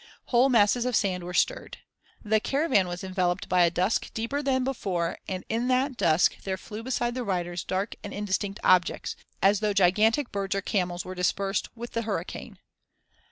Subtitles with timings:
[0.33, 1.77] Whole masses of sand were stirred.
[2.23, 6.57] The caravan was enveloped by a dusk deeper than before and in that dusk there
[6.57, 11.13] flew beside the riders dark and indistinct objects, as though gigantic birds or camels were
[11.13, 12.57] dispersed with the hurricane.